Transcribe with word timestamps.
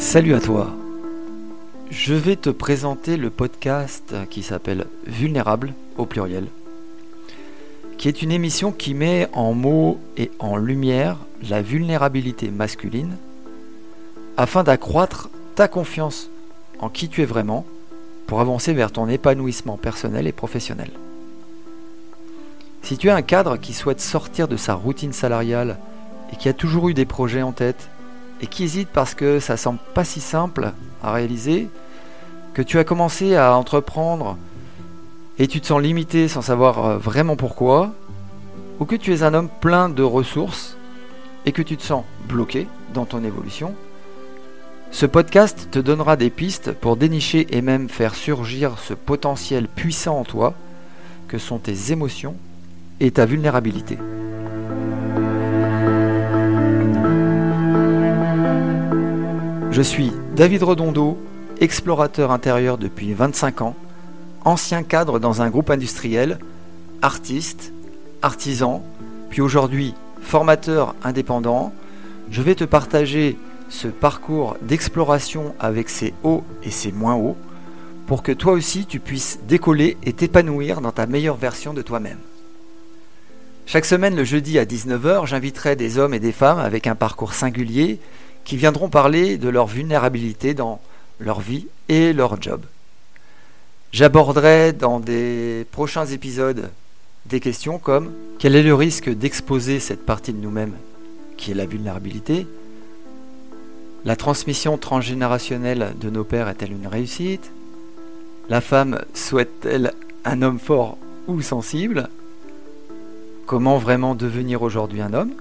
Salut 0.00 0.34
à 0.34 0.40
toi. 0.40 0.70
Je 1.90 2.14
vais 2.14 2.34
te 2.34 2.48
présenter 2.48 3.18
le 3.18 3.28
podcast 3.28 4.14
qui 4.30 4.42
s'appelle 4.42 4.86
Vulnérable 5.06 5.74
au 5.98 6.06
pluriel, 6.06 6.46
qui 7.98 8.08
est 8.08 8.22
une 8.22 8.32
émission 8.32 8.72
qui 8.72 8.94
met 8.94 9.28
en 9.34 9.52
mots 9.52 10.00
et 10.16 10.30
en 10.38 10.56
lumière 10.56 11.18
la 11.48 11.60
vulnérabilité 11.60 12.50
masculine 12.50 13.18
afin 14.38 14.64
d'accroître 14.64 15.28
ta 15.54 15.68
confiance 15.68 16.30
en 16.78 16.88
qui 16.88 17.10
tu 17.10 17.20
es 17.20 17.26
vraiment 17.26 17.66
pour 18.26 18.40
avancer 18.40 18.72
vers 18.72 18.92
ton 18.92 19.06
épanouissement 19.06 19.76
personnel 19.76 20.26
et 20.26 20.32
professionnel. 20.32 20.90
Si 22.82 22.96
tu 22.96 23.08
es 23.08 23.12
un 23.12 23.22
cadre 23.22 23.58
qui 23.58 23.74
souhaite 23.74 24.00
sortir 24.00 24.48
de 24.48 24.56
sa 24.56 24.72
routine 24.72 25.12
salariale 25.12 25.78
et 26.32 26.36
qui 26.36 26.48
a 26.48 26.54
toujours 26.54 26.88
eu 26.88 26.94
des 26.94 27.04
projets 27.04 27.42
en 27.42 27.52
tête 27.52 27.90
et 28.42 28.46
qui 28.46 28.64
hésite 28.64 28.88
parce 28.88 29.14
que 29.14 29.40
ça 29.40 29.56
semble 29.56 29.78
pas 29.94 30.04
si 30.04 30.20
simple 30.20 30.72
à 31.02 31.12
réaliser, 31.12 31.68
que 32.54 32.62
tu 32.62 32.78
as 32.78 32.84
commencé 32.84 33.36
à 33.36 33.56
entreprendre 33.56 34.36
et 35.38 35.46
tu 35.46 35.60
te 35.60 35.66
sens 35.66 35.80
limité 35.80 36.28
sans 36.28 36.42
savoir 36.42 36.84
euh, 36.84 36.98
vraiment 36.98 37.36
pourquoi, 37.36 37.92
ou 38.78 38.84
que 38.84 38.96
tu 38.96 39.14
es 39.14 39.22
un 39.22 39.34
homme 39.34 39.48
plein 39.60 39.88
de 39.88 40.02
ressources 40.02 40.76
et 41.46 41.52
que 41.52 41.62
tu 41.62 41.76
te 41.76 41.82
sens 41.82 42.04
bloqué 42.28 42.66
dans 42.92 43.04
ton 43.04 43.24
évolution, 43.24 43.74
ce 44.90 45.06
podcast 45.06 45.68
te 45.70 45.78
donnera 45.78 46.16
des 46.16 46.30
pistes 46.30 46.72
pour 46.72 46.96
dénicher 46.96 47.46
et 47.56 47.62
même 47.62 47.88
faire 47.88 48.14
surgir 48.14 48.78
ce 48.78 48.92
potentiel 48.92 49.68
puissant 49.68 50.18
en 50.18 50.24
toi 50.24 50.54
que 51.28 51.38
sont 51.38 51.58
tes 51.58 51.92
émotions 51.92 52.34
et 52.98 53.12
ta 53.12 53.24
vulnérabilité. 53.24 53.98
Je 59.70 59.82
suis 59.82 60.10
David 60.34 60.64
Redondo, 60.64 61.16
explorateur 61.60 62.32
intérieur 62.32 62.76
depuis 62.76 63.14
25 63.14 63.62
ans, 63.62 63.76
ancien 64.44 64.82
cadre 64.82 65.20
dans 65.20 65.42
un 65.42 65.48
groupe 65.48 65.70
industriel, 65.70 66.40
artiste, 67.02 67.72
artisan, 68.20 68.82
puis 69.30 69.40
aujourd'hui 69.40 69.94
formateur 70.22 70.96
indépendant. 71.04 71.72
Je 72.32 72.42
vais 72.42 72.56
te 72.56 72.64
partager 72.64 73.38
ce 73.68 73.86
parcours 73.86 74.56
d'exploration 74.60 75.54
avec 75.60 75.88
ses 75.88 76.14
hauts 76.24 76.42
et 76.64 76.72
ses 76.72 76.90
moins 76.90 77.14
hauts 77.14 77.36
pour 78.08 78.24
que 78.24 78.32
toi 78.32 78.54
aussi 78.54 78.86
tu 78.86 78.98
puisses 78.98 79.38
décoller 79.46 79.96
et 80.02 80.12
t'épanouir 80.12 80.80
dans 80.80 80.90
ta 80.90 81.06
meilleure 81.06 81.36
version 81.36 81.74
de 81.74 81.82
toi-même. 81.82 82.18
Chaque 83.66 83.84
semaine 83.84 84.16
le 84.16 84.24
jeudi 84.24 84.58
à 84.58 84.64
19h, 84.64 85.26
j'inviterai 85.26 85.76
des 85.76 85.96
hommes 85.96 86.12
et 86.12 86.18
des 86.18 86.32
femmes 86.32 86.58
avec 86.58 86.88
un 86.88 86.96
parcours 86.96 87.34
singulier 87.34 88.00
qui 88.44 88.56
viendront 88.56 88.88
parler 88.88 89.38
de 89.38 89.48
leur 89.48 89.66
vulnérabilité 89.66 90.54
dans 90.54 90.80
leur 91.18 91.40
vie 91.40 91.66
et 91.88 92.12
leur 92.12 92.40
job. 92.40 92.62
J'aborderai 93.92 94.72
dans 94.72 95.00
des 95.00 95.66
prochains 95.72 96.06
épisodes 96.06 96.70
des 97.26 97.40
questions 97.40 97.78
comme 97.78 98.12
quel 98.38 98.54
est 98.54 98.62
le 98.62 98.74
risque 98.74 99.10
d'exposer 99.10 99.80
cette 99.80 100.06
partie 100.06 100.32
de 100.32 100.38
nous-mêmes 100.38 100.74
qui 101.36 101.50
est 101.50 101.54
la 101.54 101.66
vulnérabilité? 101.66 102.46
La 104.04 104.16
transmission 104.16 104.78
transgénérationnelle 104.78 105.94
de 106.00 106.10
nos 106.10 106.24
pères 106.24 106.48
est-elle 106.48 106.72
une 106.72 106.86
réussite? 106.86 107.50
La 108.48 108.60
femme 108.60 109.00
souhaite-t-elle 109.14 109.92
un 110.24 110.42
homme 110.42 110.58
fort 110.58 110.98
ou 111.26 111.40
sensible? 111.40 112.08
Comment 113.46 113.78
vraiment 113.78 114.14
devenir 114.14 114.62
aujourd'hui 114.62 115.00
un 115.00 115.12
homme? 115.12 115.32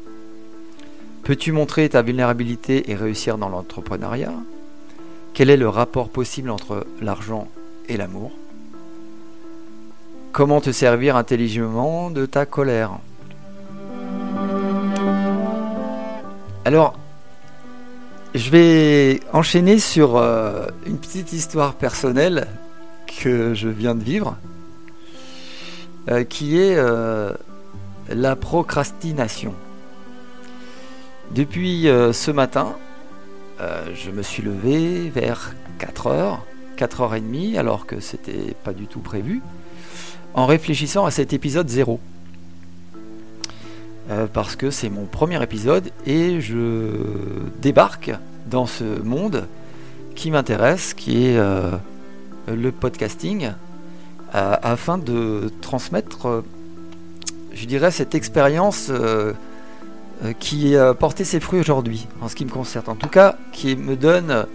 Peux-tu 1.29 1.51
montrer 1.51 1.87
ta 1.87 2.01
vulnérabilité 2.01 2.89
et 2.89 2.95
réussir 2.95 3.37
dans 3.37 3.49
l'entrepreneuriat? 3.49 4.33
Quel 5.35 5.51
est 5.51 5.57
le 5.57 5.69
rapport 5.69 6.09
possible 6.09 6.49
entre 6.49 6.87
l'argent 7.03 7.47
et 7.87 7.97
l'amour? 7.97 8.31
Comment 10.31 10.59
te 10.59 10.71
servir 10.71 11.15
intelligemment 11.15 12.09
de 12.09 12.25
ta 12.25 12.47
colère? 12.47 12.97
Alors, 16.65 16.97
je 18.33 18.49
vais 18.49 19.19
enchaîner 19.31 19.77
sur 19.77 20.17
euh, 20.17 20.65
une 20.87 20.97
petite 20.97 21.31
histoire 21.31 21.75
personnelle 21.75 22.47
que 23.21 23.53
je 23.53 23.69
viens 23.69 23.93
de 23.93 24.03
vivre, 24.03 24.35
euh, 26.09 26.23
qui 26.23 26.59
est 26.59 26.75
euh, 26.75 27.33
la 28.09 28.35
procrastination. 28.35 29.53
Depuis 31.31 31.87
euh, 31.87 32.11
ce 32.11 32.31
matin, 32.31 32.75
euh, 33.61 33.85
je 33.93 34.09
me 34.09 34.23
suis 34.23 34.41
levé 34.41 35.09
vers 35.09 35.53
4h, 35.79 36.39
4h30, 36.77 37.57
alors 37.57 37.85
que 37.85 37.99
c'était 37.99 38.55
pas 38.63 38.73
du 38.73 38.87
tout 38.87 38.99
prévu, 38.99 39.41
en 40.33 40.47
réfléchissant 40.47 41.05
à 41.05 41.11
cet 41.11 41.31
épisode 41.33 41.69
0. 41.69 41.99
Euh, 44.09 44.25
parce 44.31 44.55
que 44.55 44.71
c'est 44.71 44.89
mon 44.89 45.05
premier 45.05 45.41
épisode 45.43 45.91
et 46.07 46.41
je 46.41 46.93
débarque 47.61 48.11
dans 48.47 48.65
ce 48.65 48.83
monde 48.83 49.47
qui 50.15 50.31
m'intéresse, 50.31 50.95
qui 50.95 51.27
est 51.27 51.39
le 52.47 52.71
podcasting, 52.71 53.51
afin 54.33 54.97
de 54.97 55.51
transmettre, 55.61 56.43
je 57.53 57.65
dirais, 57.65 57.91
cette 57.91 58.15
expérience 58.15 58.87
euh, 58.89 59.33
qui 60.39 60.75
a 60.75 60.93
porté 60.93 61.23
ses 61.23 61.39
fruits 61.39 61.59
aujourd'hui, 61.59 62.07
en 62.21 62.27
ce 62.27 62.35
qui 62.35 62.45
me 62.45 62.49
concerne. 62.49 62.85
En 62.89 62.95
tout 62.95 63.07
cas, 63.07 63.37
qui 63.51 63.75
me 63.75 63.95
donne 63.95 64.45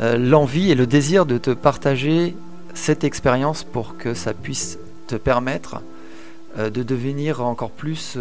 euh, 0.00 0.16
l'envie 0.16 0.70
et 0.70 0.74
le 0.74 0.86
désir 0.86 1.26
de 1.26 1.38
te 1.38 1.50
partager 1.50 2.36
cette 2.74 3.04
expérience 3.04 3.62
pour 3.62 3.96
que 3.96 4.14
ça 4.14 4.34
puisse 4.34 4.78
te 5.06 5.14
permettre 5.14 5.82
euh, 6.58 6.70
de 6.70 6.82
devenir 6.82 7.44
encore 7.44 7.70
plus 7.70 8.18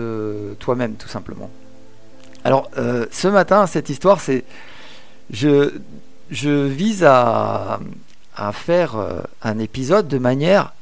toi-même, 0.59 0.93
tout 0.95 1.07
simplement. 1.07 1.49
Alors, 2.43 2.69
ce 3.11 3.27
matin, 3.27 3.67
cette 3.67 3.89
histoire, 3.89 4.21
c'est. 4.21 4.45
Je, 5.31 5.71
vise 6.31 7.03
à, 7.03 7.79
à 8.35 8.51
faire 8.53 8.95
un 9.41 9.59
épisode 9.59 10.07
de 10.07 10.17
manière 10.17 10.73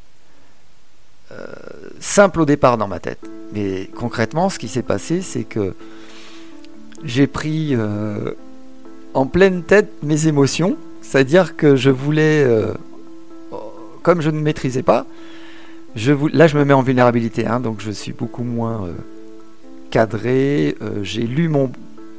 simple 2.00 2.42
au 2.42 2.46
départ 2.46 2.78
dans 2.78 2.88
ma 2.88 3.00
tête. 3.00 3.28
Mais 3.54 3.90
concrètement, 3.96 4.50
ce 4.50 4.60
qui 4.60 4.68
s'est 4.68 4.82
passé, 4.82 5.22
c'est 5.22 5.44
que 5.44 5.74
j'ai 7.04 7.28
pris 7.28 7.76
euh, 7.76 8.32
en 9.14 9.26
pleine 9.26 9.64
tête 9.64 9.90
mes 10.04 10.28
émotions, 10.28 10.78
c'est-à-dire 11.02 11.56
que 11.56 11.76
je 11.76 11.90
voulais, 11.90 12.44
euh, 12.44 12.74
comme 14.04 14.22
je 14.22 14.30
ne 14.30 14.40
maîtrisais 14.40 14.84
pas, 14.84 15.06
je 15.96 16.14
là 16.34 16.48
je 16.48 16.58
me 16.58 16.66
mets 16.66 16.74
en 16.74 16.82
vulnérabilité, 16.82 17.46
hein, 17.46 17.60
donc 17.60 17.82
je 17.82 17.92
suis 17.92 18.12
beaucoup 18.14 18.44
moins 18.44 18.86
euh, 18.86 18.94
cadré. 19.90 20.76
j'ai 21.02 21.24
lu 21.24 21.48
mon, 21.48 21.72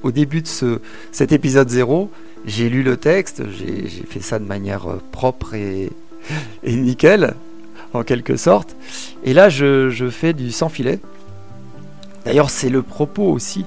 au 0.03 0.10
début 0.10 0.43
de 0.43 0.47
ce, 0.47 0.81
cet 1.12 1.33
épisode 1.33 1.69
0, 1.69 2.10
j'ai 2.47 2.69
lu 2.69 2.83
le 2.83 2.97
texte, 2.97 3.43
j'ai 3.59 3.89
fait 3.89 4.21
ça 4.21 4.39
de 4.39 4.45
manière 4.45 4.87
propre 5.12 5.55
et, 5.55 5.91
nickel, 6.65 7.34
en 7.93 8.03
quelque 8.03 8.37
sorte. 8.37 8.77
Et 9.25 9.33
là, 9.33 9.49
je, 9.49 10.09
fais 10.10 10.33
du 10.33 10.50
sans 10.53 10.69
filet. 10.69 10.99
D'ailleurs, 12.25 12.51
c'est 12.51 12.69
le 12.69 12.83
propos 12.83 13.31
aussi 13.31 13.65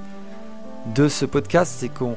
de 0.95 1.07
ce 1.07 1.25
podcast, 1.25 1.73
c'est 1.77 1.89
qu'on 1.89 2.15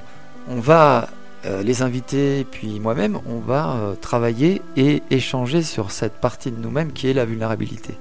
on 0.48 0.60
va 0.60 1.08
euh, 1.46 1.62
les 1.62 1.82
inviter, 1.82 2.46
puis 2.50 2.80
moi-même, 2.80 3.18
on 3.26 3.38
va 3.38 3.72
euh, 3.72 3.94
travailler 3.94 4.62
et 4.76 5.02
échanger 5.10 5.62
sur 5.62 5.90
cette 5.90 6.14
partie 6.14 6.50
de 6.50 6.56
nous-mêmes 6.58 6.92
qui 6.92 7.08
est 7.08 7.12
la 7.12 7.26
vulnérabilité. 7.26 7.94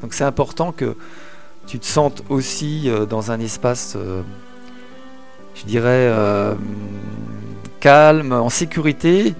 Donc 0.00 0.14
c'est 0.14 0.24
important 0.24 0.72
que 0.72 0.96
tu 1.66 1.78
te 1.78 1.84
sentes 1.84 2.22
aussi 2.30 2.88
euh, 2.88 3.04
dans 3.04 3.30
un 3.30 3.40
espace, 3.40 3.96
je 5.54 5.64
dirais, 5.64 6.10
calme, 7.80 8.32
en 8.32 8.48
sécurité, 8.48 9.34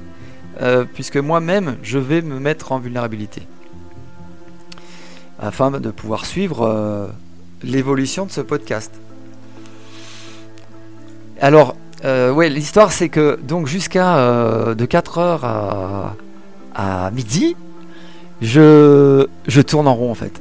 puisque 0.92 1.16
moi-même, 1.16 1.76
je 1.82 1.98
vais 1.98 2.20
me 2.20 2.38
mettre 2.40 2.72
en 2.72 2.78
vulnérabilité 2.78 3.42
afin 5.38 5.70
de 5.70 5.90
pouvoir 5.90 6.26
suivre 6.26 7.12
l'évolution 7.62 8.26
de 8.26 8.30
ce 8.30 8.40
podcast. 8.40 8.92
Alors, 11.40 11.76
euh, 12.04 12.32
ouais, 12.32 12.48
l'histoire 12.48 12.92
c'est 12.92 13.08
que 13.08 13.38
donc 13.42 13.66
jusqu'à 13.66 14.18
euh, 14.18 14.74
de 14.74 14.86
4h 14.86 15.40
à, 15.42 16.16
à, 16.74 17.10
midi, 17.10 17.56
je, 18.40 19.26
tourne 19.66 19.88
en 19.88 19.94
rond 19.94 20.10
en 20.10 20.14
fait. 20.14 20.40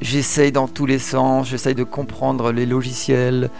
J'essaye 0.00 0.52
dans 0.52 0.68
tous 0.68 0.86
les 0.86 0.98
sens, 0.98 1.48
j'essaye 1.48 1.74
de 1.74 1.84
comprendre 1.84 2.52
les 2.52 2.66
logiciels, 2.66 3.50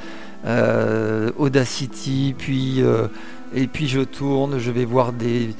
Audacity, 1.38 2.34
puis 2.36 2.82
et 3.54 3.68
puis 3.68 3.88
je 3.88 4.00
tourne, 4.00 4.58
je 4.58 4.70
vais 4.70 4.84
voir 4.84 5.12
des, 5.12 5.54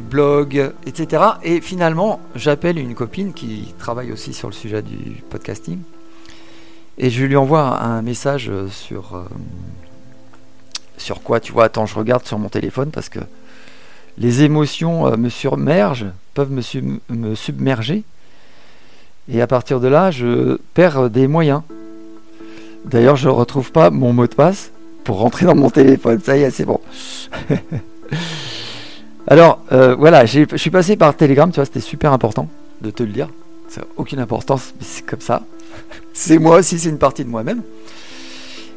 blogs, 0.00 0.72
etc. 0.86 1.22
Et 1.42 1.60
finalement, 1.60 2.20
j'appelle 2.34 2.78
une 2.78 2.94
copine 2.94 3.32
qui 3.32 3.74
travaille 3.78 4.12
aussi 4.12 4.34
sur 4.34 4.48
le 4.48 4.54
sujet 4.54 4.82
du 4.82 5.22
podcasting. 5.30 5.78
Et 6.98 7.10
je 7.10 7.24
lui 7.24 7.36
envoie 7.36 7.80
un 7.80 8.02
message 8.02 8.50
sur, 8.70 9.14
euh, 9.14 9.24
sur 10.96 11.22
quoi, 11.22 11.40
tu 11.40 11.52
vois, 11.52 11.64
attends, 11.64 11.86
je 11.86 11.94
regarde 11.94 12.26
sur 12.26 12.38
mon 12.38 12.48
téléphone 12.48 12.90
parce 12.90 13.08
que 13.08 13.20
les 14.18 14.42
émotions 14.42 15.16
me 15.16 15.28
submergent, 15.28 16.06
peuvent 16.34 16.50
me, 16.50 16.62
me 17.08 17.34
submerger. 17.36 18.02
Et 19.30 19.40
à 19.40 19.46
partir 19.46 19.78
de 19.78 19.88
là, 19.88 20.10
je 20.10 20.58
perds 20.74 21.10
des 21.10 21.28
moyens. 21.28 21.62
D'ailleurs, 22.84 23.16
je 23.16 23.28
ne 23.28 23.32
retrouve 23.34 23.70
pas 23.72 23.90
mon 23.90 24.12
mot 24.12 24.26
de 24.26 24.34
passe 24.34 24.70
pour 25.04 25.18
rentrer 25.18 25.46
dans 25.46 25.54
mon 25.54 25.70
téléphone. 25.70 26.20
Ça 26.22 26.36
y 26.36 26.42
est, 26.42 26.50
c'est 26.50 26.64
bon. 26.64 26.80
Alors, 29.26 29.60
euh, 29.72 29.94
voilà, 29.94 30.24
je 30.24 30.46
suis 30.56 30.70
passé 30.70 30.96
par 30.96 31.14
Telegram, 31.14 31.50
tu 31.50 31.56
vois, 31.56 31.66
c'était 31.66 31.80
super 31.80 32.12
important 32.12 32.48
de 32.80 32.90
te 32.90 33.02
le 33.02 33.10
dire. 33.10 33.28
Ça 33.68 33.82
n'a 33.82 33.86
aucune 33.98 34.20
importance, 34.20 34.72
mais 34.78 34.86
c'est 34.86 35.04
comme 35.04 35.20
ça. 35.20 35.42
C'est 36.12 36.38
moi 36.38 36.58
aussi, 36.58 36.78
c'est 36.78 36.88
une 36.88 36.98
partie 36.98 37.24
de 37.24 37.30
moi-même. 37.30 37.62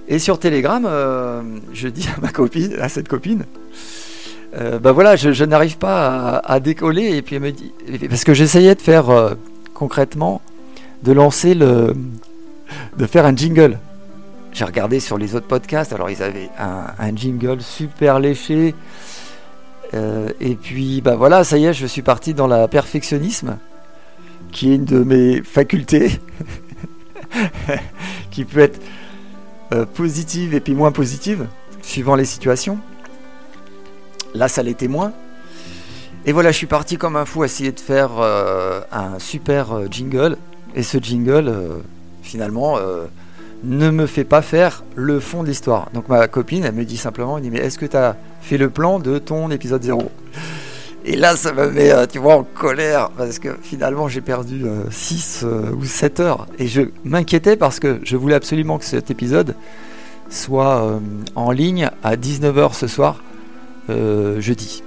Et 0.08 0.20
sur 0.20 0.40
Telegram, 0.40 0.84
euh, 0.86 1.42
je 1.74 1.88
dis 1.88 2.08
à 2.16 2.20
ma 2.22 2.30
copine, 2.30 2.76
à 2.82 2.90
cette 2.90 3.08
copine, 3.08 3.46
euh, 4.56 4.80
bah 4.80 4.92
voilà, 4.92 5.16
je, 5.16 5.44
n'arrive 5.46 5.78
pas 5.78 6.38
à, 6.38 6.60
décoller. 6.60 7.16
Et 7.16 7.22
puis 7.22 7.36
elle 7.38 7.42
me 7.44 7.52
dit, 7.52 7.72
parce 8.10 8.24
que 8.24 8.34
j'essayais 8.34 8.76
de 8.76 8.82
faire 8.82 9.36
concrètement, 9.74 10.42
de 11.04 11.12
lancer 11.12 11.54
le, 11.54 11.96
de 12.98 13.06
faire 13.06 13.26
un 13.26 13.36
jingle. 13.36 13.80
J'ai 14.54 14.66
regardé 14.66 15.00
sur 15.00 15.18
les 15.18 15.36
autres 15.36 15.48
podcasts, 15.48 15.94
alors 15.94 16.10
ils 16.10 16.22
avaient 16.22 16.50
un, 16.60 17.16
jingle 17.16 17.62
super 17.62 18.20
léché. 18.20 18.76
Euh, 19.94 20.30
et 20.40 20.56
puis, 20.56 21.02
bah 21.02 21.16
voilà, 21.16 21.44
ça 21.44 21.58
y 21.58 21.66
est, 21.66 21.74
je 21.74 21.86
suis 21.86 22.02
parti 22.02 22.34
dans 22.34 22.48
la 22.48 22.68
perfectionnisme, 22.68 23.58
qui 24.52 24.72
est 24.72 24.76
une 24.76 24.86
de 24.86 25.04
mes 25.04 25.42
facultés, 25.42 26.20
qui 28.32 28.46
peut 28.46 28.60
être 28.60 28.82
euh, 29.74 29.86
positive 29.86 30.54
et 30.54 30.60
puis 30.60 30.74
moins 30.74 30.92
positive, 30.92 31.48
suivant 31.82 32.16
les 32.16 32.26
situations. 32.26 32.78
Là, 34.34 34.48
ça 34.48 34.64
l'était 34.64 34.88
moins. 34.88 35.14
Et 36.26 36.32
voilà, 36.32 36.52
je 36.52 36.58
suis 36.58 36.68
parti 36.68 36.98
comme 36.98 37.16
un 37.16 37.26
fou 37.26 37.44
essayer 37.44 37.72
de 37.72 37.80
faire 37.80 38.12
euh, 38.20 38.82
un 38.92 39.20
super 39.20 39.92
jingle. 39.92 40.38
Et 40.76 40.84
ce 40.84 40.98
jingle, 41.00 41.54
finalement, 42.22 42.78
ne 43.64 43.90
me 43.90 44.06
fait 44.06 44.24
pas 44.24 44.42
faire 44.42 44.84
le 44.96 45.20
fond 45.20 45.44
de 45.44 45.48
l'histoire. 45.48 45.90
Donc 45.94 46.10
ma 46.10 46.28
copine, 46.28 46.64
elle 46.64 46.74
me 46.74 46.86
dit 46.86 46.98
simplement, 46.98 47.38
elle 47.38 47.44
dit, 47.44 47.52
mais 47.52 47.60
est-ce 47.60 47.78
que 47.78 47.86
tu 47.86 47.98
as 47.98 48.16
fait 48.42 48.58
le 48.58 48.70
plan 48.70 49.00
de 49.00 49.20
ton 49.20 49.52
épisode 49.52 49.84
0 49.84 50.12
Et 51.04 51.16
là, 51.16 51.36
ça 51.36 51.52
me 51.52 51.70
met, 51.72 51.92
euh, 51.92 52.06
tu 52.06 52.20
vois, 52.20 52.36
en 52.36 52.44
colère, 52.44 53.10
parce 53.12 53.40
que 53.40 53.58
finalement, 53.62 54.08
j'ai 54.08 54.22
perdu 54.22 54.66
6 54.92 55.42
euh, 55.44 55.48
euh, 55.48 55.72
ou 55.72 55.86
7 55.86 56.20
heures. 56.20 56.48
Et 56.60 56.68
je 56.68 56.82
m'inquiétais 57.04 57.56
parce 57.56 57.80
que 57.80 58.00
je 58.04 58.16
voulais 58.18 58.36
absolument 58.36 58.78
que 58.78 58.86
cet 58.86 59.10
épisode 59.10 59.56
soit 60.30 61.02
en 61.36 61.52
ligne 61.52 61.90
à 62.04 62.16
19h 62.16 62.74
ce 62.74 62.88
soir, 62.88 63.22
jeudi. 63.90 64.82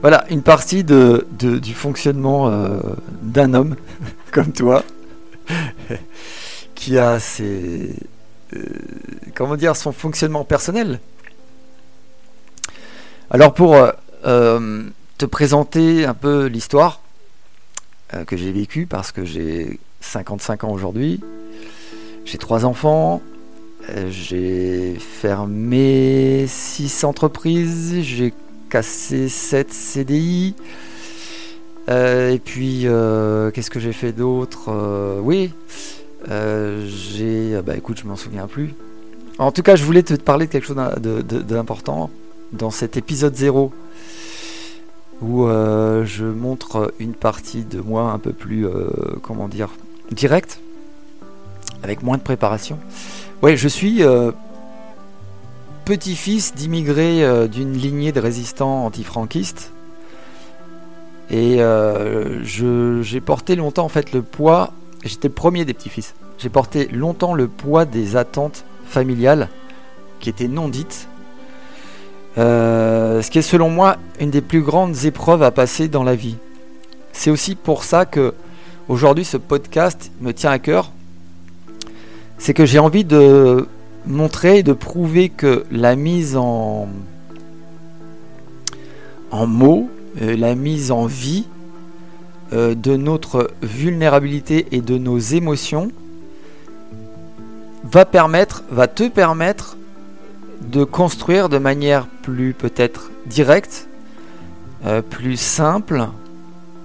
Voilà, 0.00 0.24
une 0.28 0.42
partie 0.42 0.82
de, 0.82 1.24
du 1.38 1.72
fonctionnement 1.72 2.52
d'un 3.22 3.54
homme 3.54 3.76
comme 4.32 4.50
toi 4.50 4.82
qui 6.74 6.98
a 6.98 7.20
ses, 7.20 7.94
comment 9.36 9.54
dire, 9.54 9.76
son 9.76 9.92
fonctionnement 9.92 10.42
personnel. 10.42 10.98
Alors 13.30 13.54
pour 13.54 13.76
te 14.24 15.26
présenter 15.26 16.04
un 16.04 16.14
peu 16.14 16.46
l'histoire 16.46 17.00
que 18.26 18.36
j'ai 18.36 18.52
vécue, 18.52 18.86
parce 18.86 19.12
que 19.12 19.24
j'ai 19.24 19.78
55 20.00 20.64
ans 20.64 20.72
aujourd'hui, 20.72 21.20
j'ai 22.24 22.38
trois 22.38 22.64
enfants, 22.64 23.22
j'ai 24.08 24.96
fermé 24.98 26.46
6 26.46 27.04
entreprises, 27.04 28.00
j'ai 28.02 28.32
cassé 28.70 29.28
7 29.28 29.72
CDI, 29.72 30.54
et 31.88 32.40
puis 32.44 32.86
qu'est-ce 33.52 33.70
que 33.70 33.80
j'ai 33.80 33.92
fait 33.92 34.12
d'autre 34.12 35.20
Oui, 35.22 35.50
euh, 36.30 36.86
j'ai. 36.86 37.60
Bah 37.62 37.76
écoute, 37.76 37.98
je 38.02 38.06
m'en 38.06 38.16
souviens 38.16 38.46
plus. 38.46 38.74
En 39.38 39.52
tout 39.52 39.62
cas, 39.62 39.76
je 39.76 39.84
voulais 39.84 40.02
te 40.02 40.14
parler 40.14 40.46
de 40.46 40.52
quelque 40.52 40.66
chose 40.66 40.76
d'important 40.76 42.10
dans 42.52 42.70
cet 42.70 42.96
épisode 42.96 43.34
0 43.34 43.72
où 45.24 45.46
euh, 45.46 46.04
je 46.04 46.24
montre 46.24 46.92
une 46.98 47.14
partie 47.14 47.64
de 47.64 47.80
moi 47.80 48.10
un 48.10 48.18
peu 48.18 48.32
plus, 48.32 48.66
euh, 48.66 48.88
comment 49.22 49.48
dire, 49.48 49.70
directe, 50.10 50.60
avec 51.82 52.02
moins 52.02 52.16
de 52.16 52.22
préparation. 52.22 52.78
Ouais, 53.42 53.56
je 53.56 53.68
suis 53.68 54.02
petit-fils 55.84 56.54
d'immigrés 56.54 57.48
d'une 57.48 57.74
lignée 57.74 58.12
de 58.12 58.20
résistants 58.20 58.86
antifranquistes. 58.86 59.72
Et 61.30 61.58
j'ai 62.42 63.20
porté 63.20 63.54
longtemps 63.56 63.84
en 63.84 63.90
fait 63.90 64.12
le 64.12 64.22
poids 64.22 64.72
J'étais 65.04 65.28
le 65.28 65.34
premier 65.34 65.66
des 65.66 65.74
petits-fils. 65.74 66.14
J'ai 66.38 66.48
porté 66.48 66.88
longtemps 66.88 67.34
le 67.34 67.46
poids 67.46 67.84
des 67.84 68.16
attentes 68.16 68.64
familiales 68.86 69.50
qui 70.18 70.30
étaient 70.30 70.48
non 70.48 70.68
dites. 70.68 71.08
Euh, 72.38 73.03
ce 73.22 73.30
qui 73.30 73.38
est 73.38 73.42
selon 73.42 73.70
moi 73.70 73.96
une 74.20 74.30
des 74.30 74.40
plus 74.40 74.62
grandes 74.62 75.04
épreuves 75.04 75.42
à 75.42 75.50
passer 75.50 75.88
dans 75.88 76.04
la 76.04 76.14
vie. 76.14 76.36
C'est 77.12 77.30
aussi 77.30 77.54
pour 77.54 77.84
ça 77.84 78.06
que 78.06 78.34
aujourd'hui 78.88 79.24
ce 79.24 79.36
podcast 79.36 80.10
me 80.20 80.32
tient 80.32 80.50
à 80.50 80.58
cœur. 80.58 80.90
C'est 82.38 82.54
que 82.54 82.66
j'ai 82.66 82.78
envie 82.78 83.04
de 83.04 83.66
montrer 84.06 84.58
et 84.58 84.62
de 84.62 84.72
prouver 84.72 85.28
que 85.28 85.64
la 85.70 85.96
mise 85.96 86.36
en, 86.36 86.88
en 89.30 89.46
mots, 89.46 89.88
euh, 90.20 90.36
la 90.36 90.54
mise 90.54 90.90
en 90.90 91.06
vie, 91.06 91.46
euh, 92.52 92.74
de 92.74 92.96
notre 92.96 93.50
vulnérabilité 93.62 94.66
et 94.72 94.80
de 94.80 94.98
nos 94.98 95.18
émotions 95.18 95.90
va 97.84 98.04
permettre, 98.04 98.64
va 98.70 98.86
te 98.86 99.08
permettre 99.08 99.76
de 100.74 100.84
construire 100.84 101.48
de 101.48 101.58
manière 101.58 102.06
plus 102.06 102.52
peut-être 102.52 103.10
directe, 103.26 103.88
euh, 104.84 105.00
plus 105.00 105.36
simple, 105.36 106.08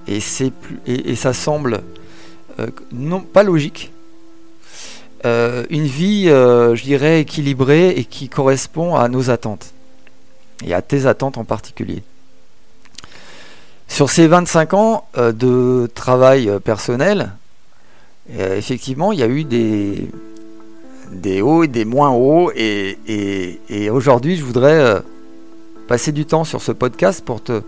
et, 0.07 0.19
c'est 0.19 0.51
plus, 0.51 0.79
et, 0.85 1.15
ça 1.15 1.33
semble 1.33 1.81
euh, 2.59 2.67
non 2.91 3.21
pas 3.21 3.43
logique, 3.43 3.91
une 5.25 5.85
vie, 5.85 6.27
je 6.27 6.81
dirais, 6.81 7.19
équilibrée 7.19 7.89
et 7.89 8.05
qui 8.05 8.29
correspond 8.29 8.95
à 8.95 9.09
nos 9.09 9.29
attentes, 9.29 9.73
et 10.65 10.73
à 10.73 10.81
tes 10.81 11.07
attentes 11.07 11.37
en 11.37 11.43
particulier. 11.43 12.03
Sur 13.89 14.09
ces 14.09 14.27
25 14.27 14.73
ans 14.75 15.07
euh, 15.17 15.33
de 15.33 15.89
travail 15.93 16.47
euh, 16.47 16.59
personnel, 16.59 17.31
euh, 18.31 18.55
effectivement, 18.55 19.11
il 19.11 19.19
y 19.19 19.23
a 19.23 19.27
eu 19.27 19.43
des, 19.43 20.09
des 21.11 21.41
hauts 21.41 21.63
et 21.63 21.67
des 21.67 21.85
moins 21.85 22.11
hauts. 22.11 22.51
Et, 22.55 23.89
aujourd'hui, 23.91 24.35
je 24.35 24.43
voudrais 24.43 25.01
passer 25.87 26.11
du 26.11 26.25
temps 26.25 26.43
sur 26.43 26.61
ce 26.61 26.71
podcast 26.71 27.23
pour 27.23 27.41
te 27.41 27.61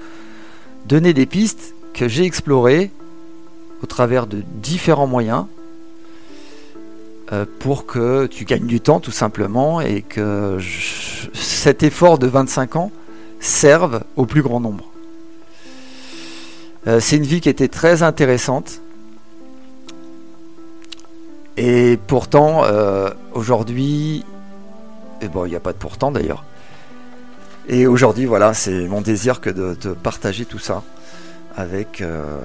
donner 0.87 1.13
des 1.13 1.25
pistes 1.25 1.73
que 1.93 2.07
j'ai 2.07 2.23
explorées 2.23 2.91
au 3.83 3.85
travers 3.87 4.27
de 4.27 4.43
différents 4.61 5.07
moyens 5.07 5.45
pour 7.59 7.85
que 7.85 8.25
tu 8.27 8.43
gagnes 8.45 8.67
du 8.67 8.81
temps 8.81 8.99
tout 8.99 9.11
simplement 9.11 9.79
et 9.79 10.01
que 10.01 10.57
cet 11.33 11.81
effort 11.83 12.19
de 12.19 12.27
25 12.27 12.75
ans 12.75 12.91
serve 13.39 14.03
au 14.15 14.25
plus 14.25 14.41
grand 14.41 14.59
nombre. 14.59 14.91
Euh, 16.87 16.99
c'est 16.99 17.17
une 17.17 17.23
vie 17.23 17.41
qui 17.41 17.49
était 17.49 17.67
très 17.67 18.03
intéressante. 18.03 18.81
Et 21.63 21.99
pourtant, 22.07 22.63
euh, 22.63 23.11
aujourd'hui, 23.33 24.25
et 25.21 25.27
bon, 25.27 25.45
il 25.45 25.49
n'y 25.49 25.55
a 25.55 25.59
pas 25.59 25.73
de 25.73 25.77
pourtant 25.77 26.09
d'ailleurs. 26.09 26.43
Et 27.69 27.85
aujourd'hui, 27.85 28.25
voilà, 28.25 28.55
c'est 28.55 28.87
mon 28.87 29.01
désir 29.01 29.39
que 29.39 29.51
de, 29.51 29.75
partager 29.93 30.45
tout 30.45 30.57
ça 30.57 30.81
avec 31.55 32.01
euh, 32.01 32.39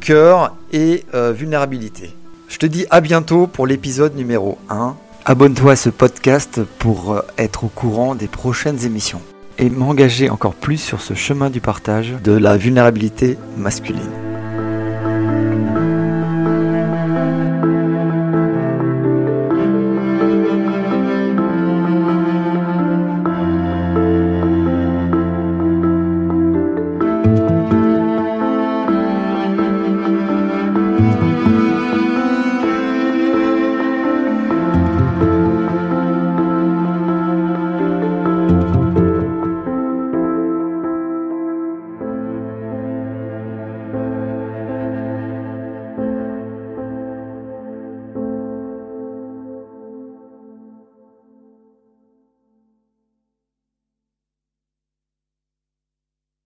cœur 0.00 0.54
et 0.72 1.06
vulnérabilité. 1.14 2.14
Je 2.48 2.58
te 2.58 2.66
dis 2.66 2.84
à 2.90 3.00
bientôt 3.00 3.46
pour 3.46 3.66
l'épisode 3.66 4.14
numéro 4.14 4.58
1. 4.68 4.94
Abonne-toi 5.24 5.72
à 5.72 5.76
ce 5.76 5.88
podcast 5.88 6.60
pour 6.78 7.22
être 7.38 7.64
au 7.64 7.68
courant 7.68 8.14
des 8.14 8.28
prochaines 8.28 8.84
émissions 8.84 9.22
et 9.56 9.70
m'engager 9.70 10.28
encore 10.28 10.54
plus 10.54 10.76
sur 10.76 11.00
ce 11.00 11.14
chemin 11.14 11.48
du 11.48 11.62
partage 11.62 12.14
de 12.22 12.32
la 12.32 12.58
vulnérabilité 12.58 13.38
masculine. 13.56 14.17